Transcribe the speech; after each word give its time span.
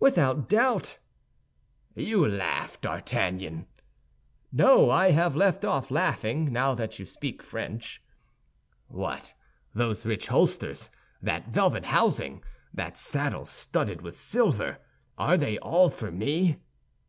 "Without 0.00 0.48
doubt." 0.48 0.98
"You 1.94 2.26
laugh, 2.26 2.80
D'Artagnan." 2.80 3.66
"No, 4.50 4.90
I 4.90 5.12
have 5.12 5.36
left 5.36 5.64
off 5.64 5.92
laughing, 5.92 6.52
now 6.52 6.74
that 6.74 6.98
you 6.98 7.06
speak 7.06 7.44
French." 7.44 8.02
"What, 8.88 9.34
those 9.72 10.04
rich 10.04 10.26
holsters, 10.26 10.90
that 11.22 11.50
velvet 11.50 11.84
housing, 11.84 12.42
that 12.74 12.96
saddle 12.96 13.44
studded 13.44 14.02
with 14.02 14.16
silver—are 14.16 15.36
they 15.36 15.58
all 15.60 15.90
for 15.90 16.10
me?" 16.10 16.56